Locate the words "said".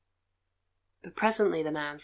1.99-1.99